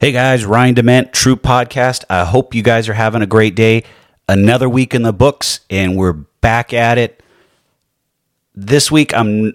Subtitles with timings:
[0.00, 2.04] Hey guys, Ryan Dement, True Podcast.
[2.08, 3.84] I hope you guys are having a great day.
[4.26, 7.22] Another week in the books, and we're back at it.
[8.54, 9.52] This week, I'm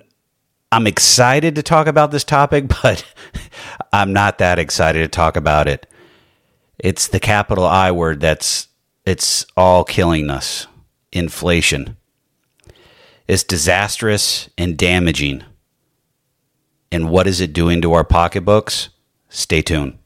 [0.72, 3.04] I'm excited to talk about this topic, but
[3.92, 5.88] I'm not that excited to talk about it.
[6.78, 8.68] It's the capital I word that's
[9.04, 10.68] it's all killing us.
[11.12, 11.98] Inflation.
[13.28, 15.44] It's disastrous and damaging.
[16.92, 18.90] And what is it doing to our pocketbooks?
[19.28, 19.98] Stay tuned.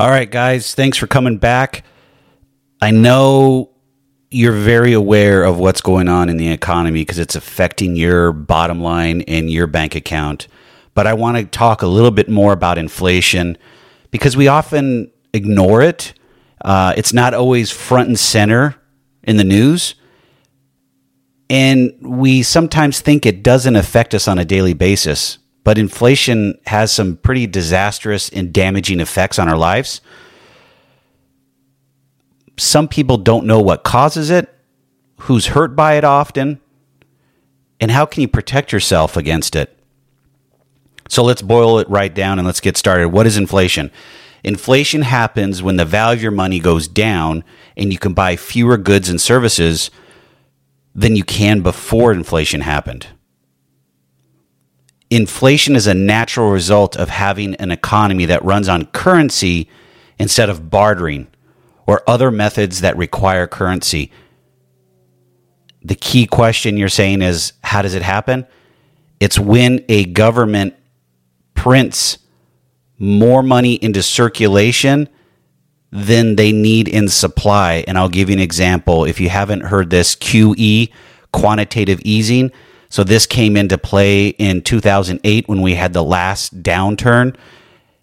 [0.00, 1.84] All right, guys, thanks for coming back.
[2.80, 3.68] I know
[4.30, 8.80] you're very aware of what's going on in the economy because it's affecting your bottom
[8.80, 10.48] line and your bank account.
[10.94, 13.58] But I want to talk a little bit more about inflation
[14.10, 16.14] because we often ignore it.
[16.64, 18.76] Uh, it's not always front and center
[19.24, 19.96] in the news.
[21.50, 25.36] And we sometimes think it doesn't affect us on a daily basis
[25.70, 30.00] but inflation has some pretty disastrous and damaging effects on our lives.
[32.58, 34.52] Some people don't know what causes it,
[35.20, 36.60] who's hurt by it often,
[37.80, 39.78] and how can you protect yourself against it.
[41.08, 43.10] So let's boil it right down and let's get started.
[43.10, 43.92] What is inflation?
[44.42, 47.44] Inflation happens when the value of your money goes down
[47.76, 49.92] and you can buy fewer goods and services
[50.96, 53.06] than you can before inflation happened.
[55.10, 59.68] Inflation is a natural result of having an economy that runs on currency
[60.18, 61.26] instead of bartering
[61.86, 64.12] or other methods that require currency.
[65.82, 68.46] The key question you're saying is how does it happen?
[69.18, 70.74] It's when a government
[71.54, 72.18] prints
[72.98, 75.08] more money into circulation
[75.90, 77.84] than they need in supply.
[77.88, 79.04] And I'll give you an example.
[79.04, 80.92] If you haven't heard this, QE,
[81.32, 82.52] quantitative easing,
[82.90, 87.36] so this came into play in 2008 when we had the last downturn.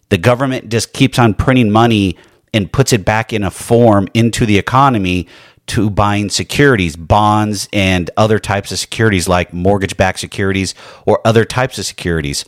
[0.08, 2.16] The government just keeps on printing money
[2.54, 5.28] and puts it back in a form into the economy
[5.66, 10.74] to buying securities, bonds, and other types of securities like mortgage backed securities
[11.04, 12.46] or other types of securities.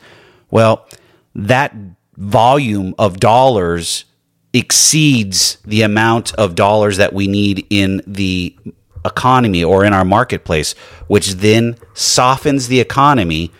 [0.51, 0.89] Well,
[1.35, 1.75] that
[2.17, 4.07] volume of dollars
[4.55, 8.57] exceeds the amount of dollars that we need in the
[9.05, 10.73] economy or in our marketplace,
[11.07, 13.51] which then softens the economy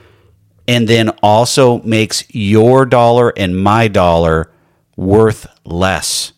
[0.69, 4.51] and then also makes your dollar and my dollar
[4.97, 6.33] worth less.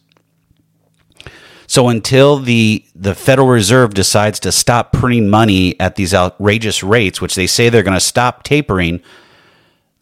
[1.67, 7.21] So until the the Federal Reserve decides to stop printing money at these outrageous rates,
[7.21, 9.01] which they say they're going to stop tapering,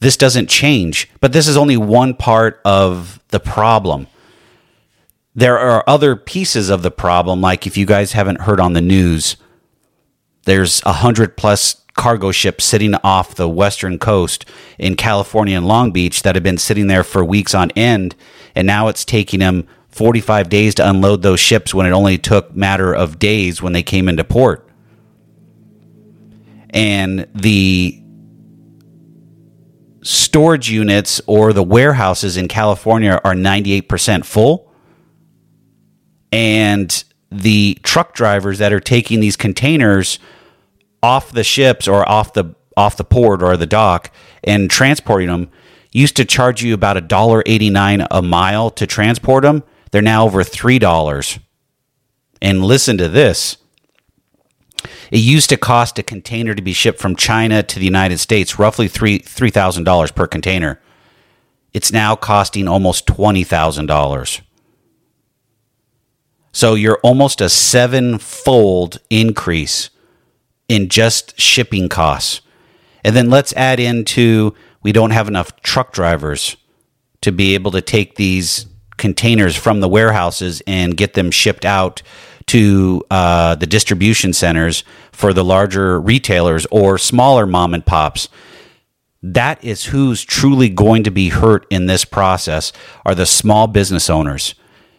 [0.00, 1.08] this doesn't change.
[1.20, 4.08] But this is only one part of the problem
[5.34, 8.80] there are other pieces of the problem, like if you guys haven't heard on the
[8.80, 9.36] news,
[10.44, 14.44] there's a hundred plus cargo ships sitting off the western coast
[14.78, 18.16] in California and Long Beach that have been sitting there for weeks on end,
[18.54, 22.54] and now it's taking them 45 days to unload those ships when it only took
[22.54, 24.66] matter of days when they came into port.
[26.70, 28.00] And the
[30.02, 34.69] storage units or the warehouses in California are 98% full
[36.32, 40.18] and the truck drivers that are taking these containers
[41.02, 44.10] off the ships or off the off the port or the dock
[44.44, 45.50] and transporting them
[45.92, 50.24] used to charge you about a dollar 89 a mile to transport them they're now
[50.24, 51.38] over three dollars.
[52.42, 53.58] And listen to this.
[55.10, 58.58] It used to cost a container to be shipped from china to the united states
[58.58, 60.80] roughly three three thousand dollars per container.
[61.72, 64.40] It's now costing almost twenty thousand dollars
[66.52, 69.90] so you're almost a sevenfold increase
[70.68, 72.40] in just shipping costs.
[73.04, 76.56] And then let's add into we don't have enough truck drivers
[77.22, 78.66] to be able to take these
[78.96, 82.02] containers from the warehouses and get them shipped out
[82.46, 88.28] to uh, the distribution centers for the larger retailers or smaller mom and pops.
[89.22, 92.72] That is who's truly going to be hurt in this process
[93.04, 94.54] are the small business owners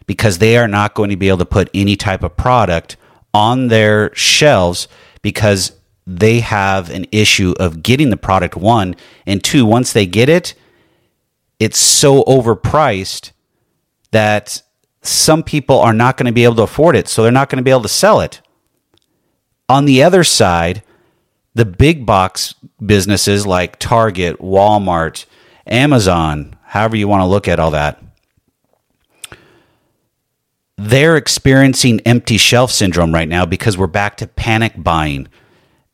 [0.06, 2.96] because they are not going to be able to put any type of product
[3.34, 4.88] on their shelves
[5.22, 5.72] because
[6.06, 8.96] they have an issue of getting the product one.
[9.26, 10.54] And two once they get it
[11.62, 13.30] it's so overpriced
[14.10, 14.62] that
[15.00, 17.58] some people are not going to be able to afford it so they're not going
[17.58, 18.40] to be able to sell it.
[19.68, 20.82] On the other side
[21.54, 25.24] the big box businesses like Target, Walmart,
[25.64, 28.02] Amazon, however you want to look at all that
[30.78, 35.28] they're experiencing empty shelf syndrome right now because we're back to panic buying.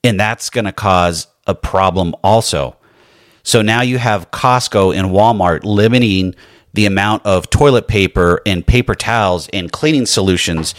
[0.05, 2.77] And that's going to cause a problem also.
[3.43, 6.35] So now you have Costco and Walmart limiting
[6.75, 10.75] the amount of toilet paper and paper towels and cleaning solutions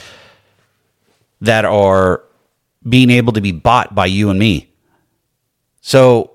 [1.42, 2.24] that are
[2.88, 4.72] being able to be bought by you and me.
[5.82, 6.32] So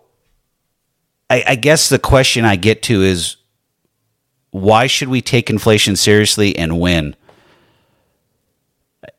[1.31, 3.37] I, I guess the question I get to is
[4.51, 7.17] why should we take inflation seriously and when?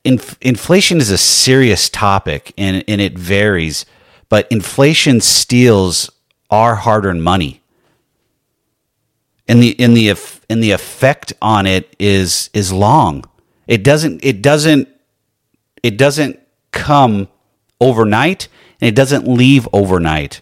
[0.05, 3.85] Inf- inflation is a serious topic and, and it varies,
[4.29, 6.11] but inflation steals
[6.51, 7.61] our hard-earned money.
[9.47, 10.15] And the in the
[10.49, 13.25] in the effect on it is is long.
[13.67, 14.87] It doesn't it doesn't
[15.83, 16.39] it doesn't
[16.71, 17.27] come
[17.81, 18.47] overnight
[18.81, 20.41] and it doesn't leave overnight.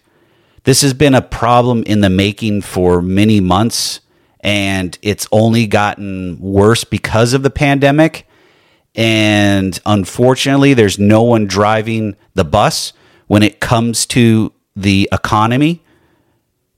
[0.64, 4.00] This has been a problem in the making for many months
[4.40, 8.26] and it's only gotten worse because of the pandemic.
[8.94, 12.92] And unfortunately, there's no one driving the bus
[13.26, 15.84] when it comes to the economy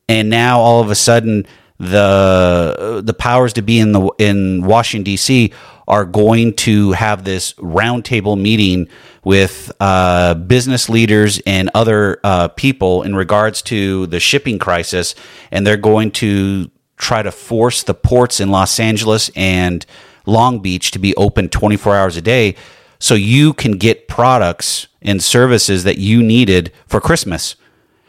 [0.08, 1.46] and now all of a sudden
[1.78, 5.52] the the powers to be in the in Washington D.C.
[5.86, 8.88] are going to have this roundtable meeting
[9.24, 15.14] with uh, business leaders and other uh, people in regards to the shipping crisis,
[15.50, 19.84] and they're going to try to force the ports in Los Angeles and
[20.26, 22.56] Long Beach to be open 24 hours a day
[22.98, 27.56] so you can get products and services that you needed for Christmas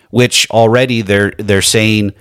[0.09, 2.13] which already they're they're saying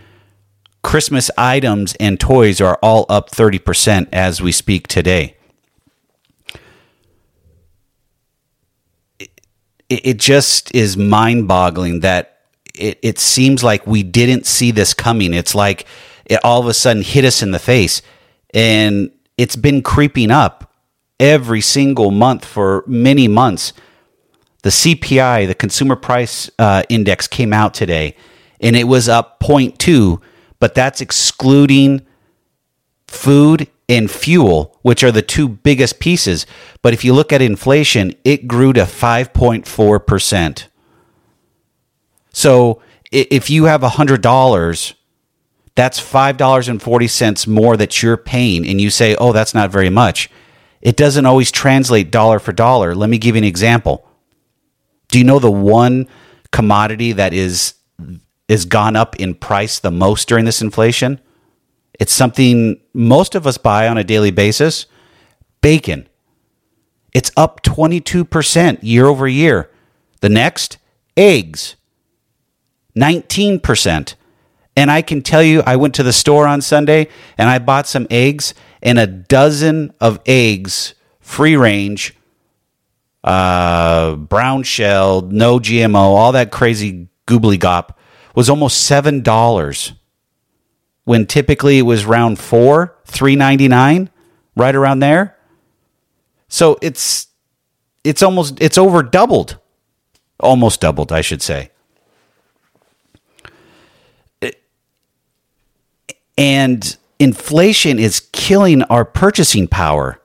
[0.82, 5.36] Christmas items and toys are all up 30% as we speak today.
[9.18, 9.30] It,
[9.88, 12.38] it just is mind boggling that
[12.72, 15.34] it, it seems like we didn't see this coming.
[15.34, 15.86] It's like
[16.24, 18.00] it all of a sudden hit us in the face.
[18.54, 20.72] And it's been creeping up
[21.18, 23.72] every single month for many months.
[24.62, 28.16] The CPI, the Consumer Price uh, Index, came out today,
[28.60, 30.20] and it was up 0.2,
[30.58, 32.04] but that's excluding
[33.06, 36.46] food and fuel, which are the two biggest pieces.
[36.82, 40.64] But if you look at inflation, it grew to 5.4%.
[42.32, 44.94] So if you have $100,
[45.76, 50.30] that's $5.40 more that you're paying, and you say, oh, that's not very much.
[50.80, 52.94] It doesn't always translate dollar for dollar.
[52.94, 54.08] Let me give you an example.
[55.08, 56.08] Do you know the one
[56.50, 57.74] commodity that is
[58.48, 61.20] is gone up in price the most during this inflation?
[61.98, 64.86] It's something most of us buy on a daily basis.
[65.60, 66.08] Bacon.
[67.12, 69.70] It's up 22% year over year.
[70.20, 70.78] The next,
[71.16, 71.76] eggs.
[72.96, 74.14] 19%.
[74.76, 77.08] And I can tell you, I went to the store on Sunday
[77.38, 78.52] and I bought some eggs,
[78.82, 82.14] and a dozen of eggs, free range,
[83.24, 87.58] uh, brown shell, no GMO, all that crazy goobly
[88.34, 89.92] was almost seven dollars.
[91.04, 94.10] When typically it was round four, three ninety nine,
[94.54, 95.36] right around there.
[96.48, 97.28] So it's
[98.04, 99.58] it's almost it's over doubled,
[100.38, 101.70] almost doubled, I should say.
[106.36, 110.20] And inflation is killing our purchasing power.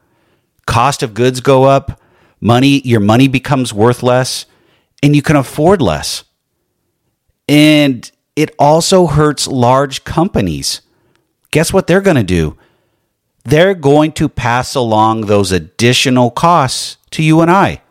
[0.65, 1.99] Cost of goods go up,
[2.39, 4.45] money your money becomes worth less
[5.01, 6.23] and you can afford less.
[7.47, 10.81] And it also hurts large companies.
[11.51, 12.57] Guess what they're going to do?
[13.43, 17.81] They're going to pass along those additional costs to you and I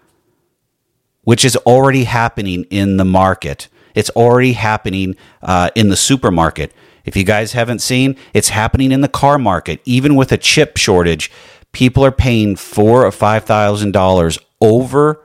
[1.23, 3.69] which is already happening in the market.
[3.95, 6.73] It's already happening uh, in the supermarket
[7.11, 10.76] if you guys haven't seen it's happening in the car market even with a chip
[10.76, 11.31] shortage
[11.73, 15.21] people are paying four or five thousand dollars over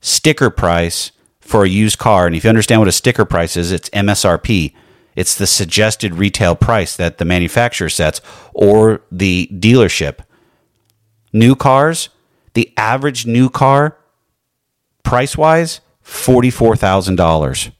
[0.00, 2.26] sticker price for a used car.
[2.26, 4.74] And if you understand what a sticker price is, it's MSRP.
[5.16, 8.20] It's the suggested retail price that the manufacturer sets
[8.52, 10.20] or the dealership.
[11.32, 12.10] New cars,
[12.54, 13.98] the average new car
[15.02, 17.72] price wise, $44,000.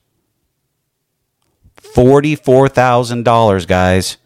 [1.99, 4.19] $44,000, guys.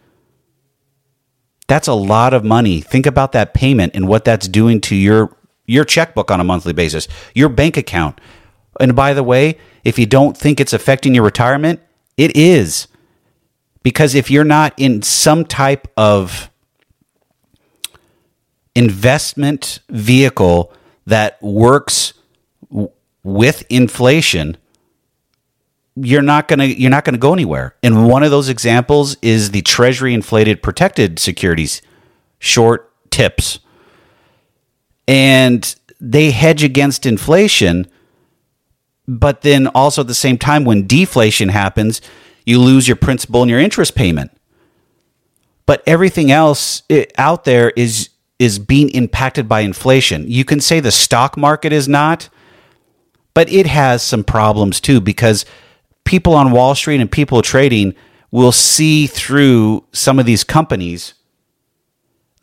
[1.68, 2.82] That's a lot of money.
[2.82, 6.74] Think about that payment and what that's doing to your your checkbook on a monthly
[6.74, 8.20] basis, your bank account.
[8.78, 11.80] And by the way, if you don't think it's affecting your retirement,
[12.18, 12.88] it is.
[13.82, 16.50] Because if you're not in some type of
[18.74, 20.72] investment vehicle
[21.06, 22.12] that works
[22.70, 22.90] w-
[23.22, 24.58] with inflation,
[25.96, 27.76] you're not going to you're not going to go anywhere.
[27.82, 31.82] And one of those examples is the treasury inflated protected securities
[32.38, 33.60] short tips.
[35.06, 37.86] And they hedge against inflation,
[39.06, 42.00] but then also at the same time, when deflation happens,
[42.44, 44.30] you lose your principal and your interest payment.
[45.66, 48.08] But everything else eh, out there is
[48.38, 50.24] is being impacted by inflation.
[50.28, 52.28] You can say the stock market is not,
[53.34, 55.44] but it has some problems too because
[56.12, 57.94] people on Wall Street and people trading
[58.30, 61.14] will see through some of these companies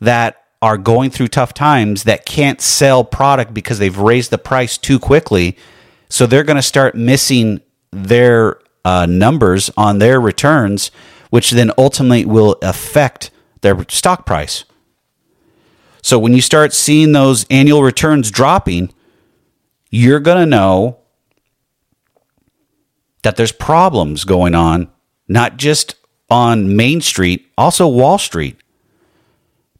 [0.00, 4.76] that are going through tough times that can't sell product because they've raised the price
[4.76, 5.56] too quickly.
[6.08, 7.60] So they're going to start missing
[7.92, 10.90] their uh, numbers on their returns,
[11.30, 14.64] which then ultimately will affect their stock price.
[16.02, 18.92] So when you start seeing those annual returns dropping,
[19.90, 20.99] you're going to know
[23.22, 24.88] that there's problems going on,
[25.28, 25.94] not just
[26.30, 28.56] on Main Street, also Wall Street.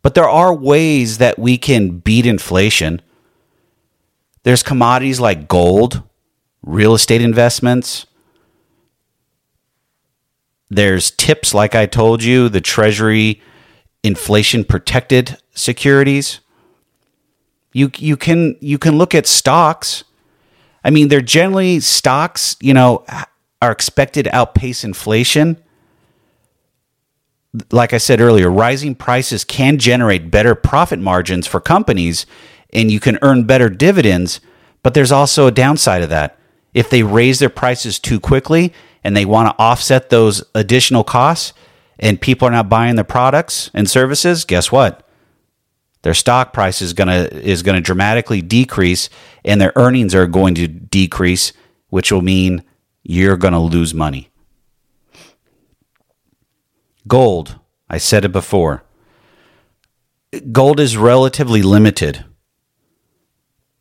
[0.02, 3.02] But there are ways that we can beat inflation.
[4.42, 6.02] There's commodities like gold,
[6.62, 8.06] real estate investments.
[10.70, 13.42] There's tips, like I told you, the Treasury
[14.02, 16.40] inflation protected securities.
[17.72, 20.04] You, you can you can look at stocks.
[20.82, 23.04] I mean, they're generally stocks, you know,
[23.62, 25.56] are expected to outpace inflation
[27.72, 32.26] like I said earlier, rising prices can generate better profit margins for companies
[32.72, 34.40] and you can earn better dividends,
[34.82, 36.38] but there's also a downside of that.
[36.72, 41.52] If they raise their prices too quickly and they want to offset those additional costs
[41.98, 45.06] and people are not buying their products and services, guess what?
[46.02, 49.10] Their stock price is going to is going to dramatically decrease
[49.44, 51.52] and their earnings are going to decrease,
[51.88, 52.62] which will mean
[53.02, 54.30] you're going to lose money.
[57.06, 58.84] Gold, I said it before.
[60.52, 62.24] Gold is relatively limited.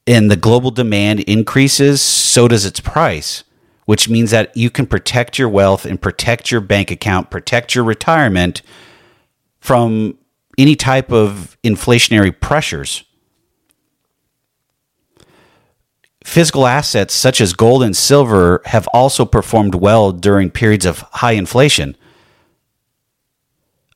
[0.07, 3.43] And the global demand increases, so does its price,
[3.85, 7.83] which means that you can protect your wealth and protect your bank account, protect your
[7.83, 8.63] retirement
[9.59, 10.17] from
[10.57, 13.03] any type of inflationary pressures.
[16.23, 21.31] Physical assets such as gold and silver have also performed well during periods of high
[21.31, 21.95] inflation.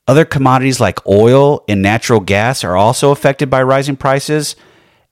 [0.08, 4.56] Other commodities like oil and natural gas are also affected by rising prices,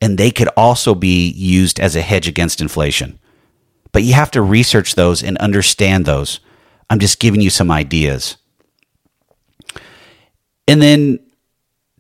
[0.02, 3.20] and they could also be used as a hedge against inflation.
[3.92, 6.40] But you have to research those and understand those.
[6.90, 8.38] I'm just giving you some ideas.
[10.68, 11.20] And then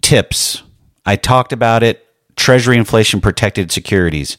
[0.02, 0.64] tips.
[1.06, 4.38] I talked about it Treasury inflation protected securities.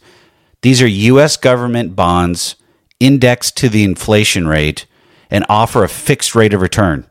[0.63, 1.37] These are U.S.
[1.37, 2.57] government bonds
[3.01, 4.87] indexed to the inflation rate
[5.31, 7.07] and offer a fixed rate of return.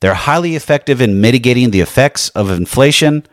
[0.00, 3.24] They're highly effective in mitigating the effects of inflation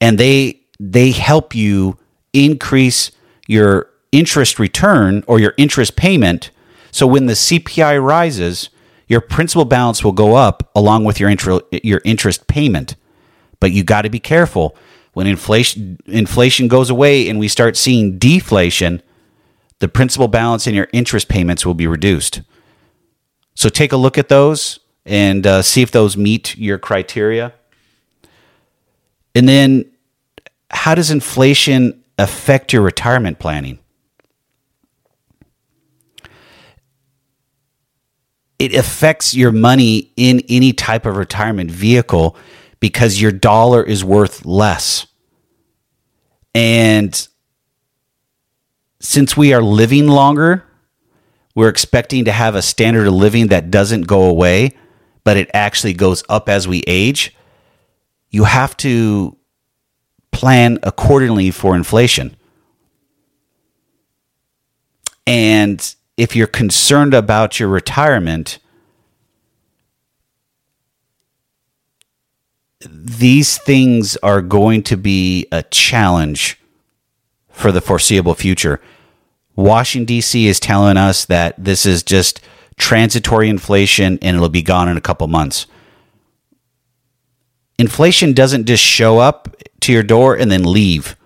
[0.00, 1.98] and they they help you
[2.32, 3.10] increase
[3.46, 6.50] your interest return or your interest payment.
[6.90, 8.70] So when the CPI rises,
[9.08, 12.94] your principal balance will go up along with your intro, your interest payment.
[13.60, 14.76] But you got to be careful
[15.18, 19.02] when inflation inflation goes away and we start seeing deflation,
[19.80, 22.42] the principal balance and your interest payments will be reduced.
[23.56, 27.52] So take a look at those and uh, see if those meet your criteria.
[29.34, 29.90] And then,
[30.70, 33.80] how does inflation affect your retirement planning?
[38.60, 42.36] It affects your money in any type of retirement vehicle
[42.78, 45.07] because your dollar is worth less.
[46.54, 47.28] And
[49.00, 50.64] since we are living longer,
[51.54, 54.76] we're expecting to have a standard of living that doesn't go away,
[55.24, 57.34] but it actually goes up as we age.
[58.30, 59.36] You have to
[60.30, 62.36] plan accordingly for inflation.
[65.26, 68.58] And if you're concerned about your retirement,
[72.90, 76.60] these things are going to be a challenge
[77.50, 78.80] for the foreseeable future.
[79.56, 80.46] Washington, D.C.
[80.46, 82.40] is telling us that this is just
[82.76, 85.66] transitory inflation and it'll be gone in a couple months.
[87.78, 91.16] Inflation doesn't just show up to your door and then leave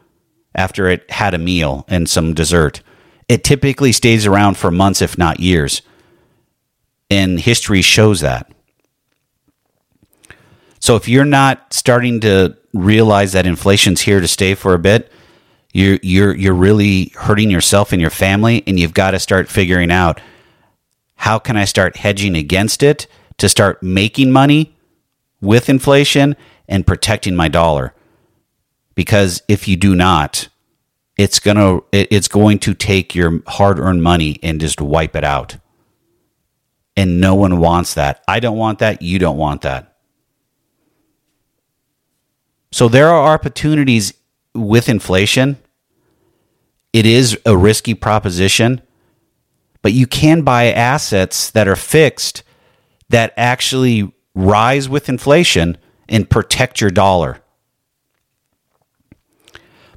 [0.55, 2.83] after it had a meal and some dessert.
[3.29, 5.83] It typically stays around for months, if not years.
[7.11, 8.51] And history shows that.
[10.83, 15.13] So if you're not starting to realize that inflation's here to stay for a bit,
[15.73, 19.93] you're you're you're really hurting yourself and your family, and you've got to start figuring
[19.93, 20.21] out
[21.15, 23.07] how can I start hedging against it
[23.39, 24.75] to start making money
[25.41, 26.35] with inflation
[26.67, 27.95] and protecting my dollar.
[28.97, 30.49] Because if you do not,
[31.17, 35.59] it's gonna it's going to take your hard-earned money and just wipe it out.
[36.97, 38.25] And no one wants that.
[38.27, 39.01] I don't want that.
[39.01, 39.92] You don't want that
[42.73, 44.13] so there are opportunities
[44.55, 45.57] with inflation
[46.93, 48.83] it is a risky proposition
[49.81, 52.43] but you can buy assets that are fixed
[53.09, 57.43] that actually rise with inflation and protect your dollar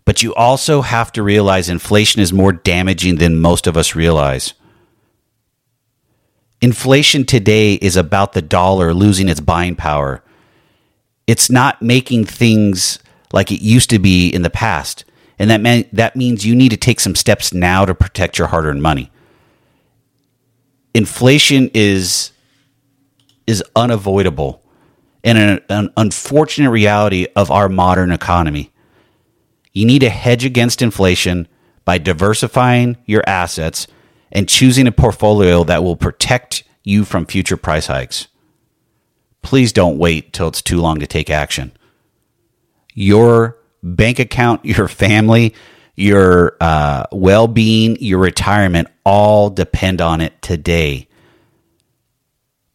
[0.05, 4.53] but you also have to realize inflation is more damaging than most of us realize.
[6.62, 10.24] Inflation today is about the dollar losing its buying power.
[11.27, 13.00] It's not making things
[13.34, 15.05] like it used to be in the past.
[15.38, 18.48] And that, man, that means you need to take some steps now to protect your
[18.48, 19.12] hard earned money.
[20.94, 22.32] Inflation is,
[23.46, 24.62] is unavoidable
[25.24, 28.72] and an, an unfortunate reality of our modern economy.
[29.74, 31.50] You need to hedge against inflation
[31.84, 33.88] by diversifying your assets
[34.32, 38.27] and choosing a portfolio that will protect you from future price hikes.
[39.46, 41.72] Please don't wait till it's too long to take action.
[42.96, 45.54] Your bank account, your family,
[45.96, 51.08] your uh, well being, your retirement all depend on it today.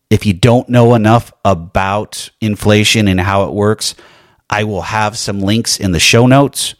[0.09, 3.97] If you don't know enough about inflation and how it works,
[4.49, 6.75] I will have some links in the show notes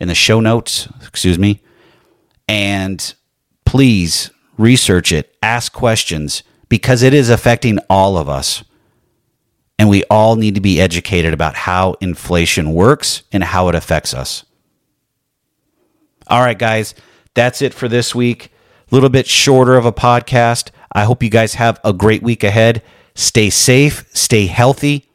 [0.00, 1.62] in the show notes, excuse me.
[2.48, 3.14] And
[3.64, 8.64] please research it, ask questions, because it is affecting all of us.
[9.78, 14.14] And we all need to be educated about how inflation works and how it affects
[14.14, 14.44] us.
[16.28, 16.94] All right, guys,
[17.34, 18.52] that's it for this week.
[18.90, 20.70] A little bit shorter of a podcast.
[20.92, 22.82] I hope you guys have a great week ahead.
[23.16, 25.08] Stay safe, stay healthy,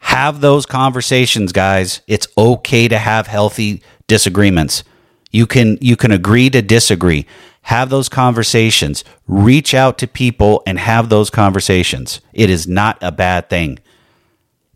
[0.00, 2.00] have those conversations, guys.
[2.06, 4.84] It's okay to have healthy disagreements.
[5.32, 7.26] You can you can agree to disagree.
[7.66, 9.02] Have those conversations.
[9.26, 12.20] Reach out to people and have those conversations.
[12.32, 13.80] It is not a bad thing.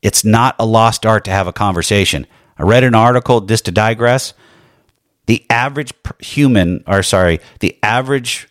[0.02, 2.26] It's not a lost art to have a conversation.
[2.58, 4.34] I read an article just to digress.
[5.26, 8.48] The average human, or sorry, the average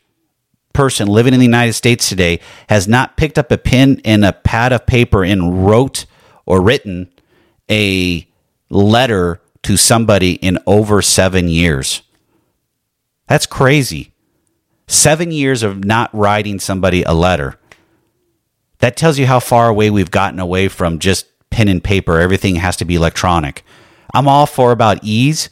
[0.71, 4.31] person living in the United States today has not picked up a pen and a
[4.31, 6.05] pad of paper and wrote
[6.45, 7.11] or written
[7.69, 8.25] a
[8.69, 12.03] letter to somebody in over seven years.
[13.27, 14.13] That's crazy.
[14.89, 17.59] Seven years of not writing somebody a letter.
[18.79, 22.19] That tells you how far away we've gotten away from just pen and paper.
[22.19, 23.63] Everything has to be electronic.
[24.15, 25.47] I'm all for about ease,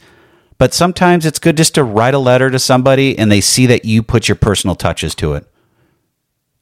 [0.58, 3.84] but sometimes it's good just to write a letter to somebody and they see that
[3.84, 5.46] you put your personal touches to it.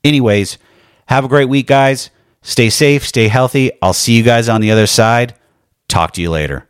[0.05, 0.59] Anyways,
[1.07, 2.11] have a great week, guys.
[2.43, 3.73] Stay safe, stay healthy.
[3.81, 5.35] I'll see you guys on the other side.
[5.89, 6.69] Talk to you later.